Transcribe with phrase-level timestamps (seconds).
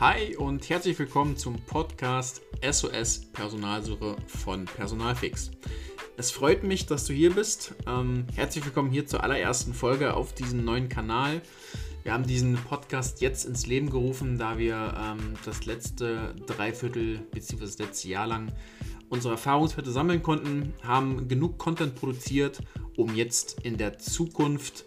[0.00, 5.50] Hi und herzlich willkommen zum Podcast SOS Personalsuche von Personalfix.
[6.16, 7.74] Es freut mich, dass du hier bist.
[7.86, 11.42] Ähm, herzlich willkommen hier zur allerersten Folge auf diesem neuen Kanal.
[12.02, 17.60] Wir haben diesen Podcast jetzt ins Leben gerufen, da wir ähm, das letzte Dreiviertel bzw.
[17.60, 18.50] das letzte Jahr lang
[19.10, 22.60] unsere Erfahrungswerte sammeln konnten, haben genug Content produziert,
[22.96, 24.86] um jetzt in der Zukunft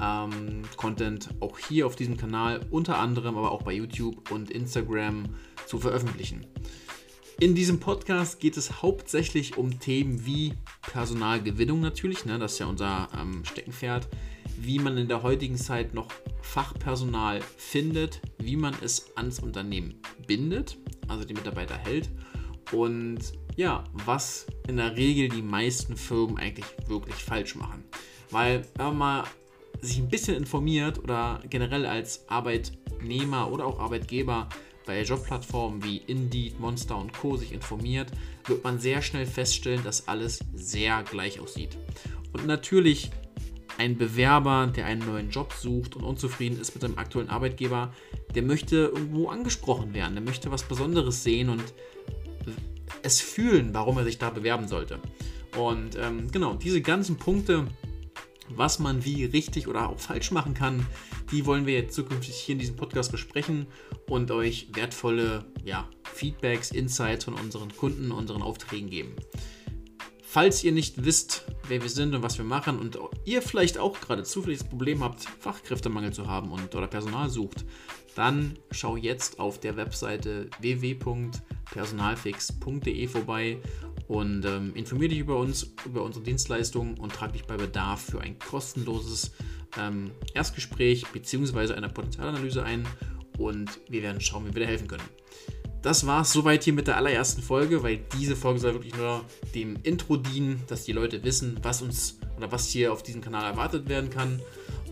[0.00, 5.24] ähm, Content auch hier auf diesem Kanal, unter anderem aber auch bei YouTube und Instagram
[5.66, 6.46] zu veröffentlichen.
[7.38, 12.66] In diesem Podcast geht es hauptsächlich um Themen wie Personalgewinnung natürlich, ne, das ist ja
[12.66, 14.08] unser ähm, Steckenpferd,
[14.58, 16.08] wie man in der heutigen Zeit noch
[16.42, 19.94] Fachpersonal findet, wie man es ans Unternehmen
[20.26, 20.76] bindet,
[21.08, 22.10] also die Mitarbeiter hält
[22.72, 23.18] und
[23.56, 27.84] ja, was in der Regel die meisten Firmen eigentlich wirklich falsch machen.
[28.30, 29.24] Weil, wenn man mal
[29.80, 34.48] sich ein bisschen informiert oder generell als Arbeitnehmer oder auch Arbeitgeber
[34.86, 37.36] bei Jobplattformen wie Indeed, Monster und Co.
[37.36, 38.10] sich informiert,
[38.46, 41.78] wird man sehr schnell feststellen, dass alles sehr gleich aussieht.
[42.32, 43.10] Und natürlich
[43.78, 47.92] ein Bewerber, der einen neuen Job sucht und unzufrieden ist mit seinem aktuellen Arbeitgeber,
[48.34, 51.62] der möchte irgendwo angesprochen werden, der möchte was Besonderes sehen und
[53.02, 55.00] es fühlen, warum er sich da bewerben sollte.
[55.56, 57.66] Und ähm, genau, diese ganzen Punkte
[58.56, 60.86] was man wie richtig oder auch falsch machen kann,
[61.30, 63.66] die wollen wir jetzt zukünftig hier in diesem Podcast besprechen
[64.08, 69.14] und euch wertvolle ja, Feedbacks, Insights von unseren Kunden, unseren Aufträgen geben.
[70.22, 74.00] Falls ihr nicht wisst, wer wir sind und was wir machen und ihr vielleicht auch
[74.00, 77.64] gerade zufällig das Problem habt, Fachkräftemangel zu haben und oder Personal sucht,
[78.14, 83.58] dann schau jetzt auf der Webseite www.personalfix.de vorbei
[84.10, 88.20] und ähm, informiere dich über uns, über unsere Dienstleistungen und trage dich bei Bedarf für
[88.20, 89.30] ein kostenloses
[89.78, 91.74] ähm, Erstgespräch bzw.
[91.74, 92.88] eine Potenzialanalyse ein
[93.38, 95.04] und wir werden schauen, wie wir dir helfen können.
[95.80, 99.24] Das war es soweit hier mit der allerersten Folge, weil diese Folge soll wirklich nur
[99.54, 103.44] dem Intro dienen, dass die Leute wissen, was uns oder was hier auf diesem Kanal
[103.44, 104.42] erwartet werden kann.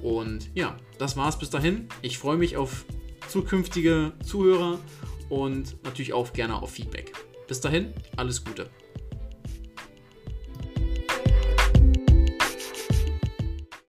[0.01, 1.89] Und ja, das war es bis dahin.
[2.03, 2.85] Ich freue mich auf
[3.29, 4.79] zukünftige Zuhörer
[5.29, 7.13] und natürlich auch gerne auf Feedback.
[7.49, 8.71] Bis dahin, alles Gute.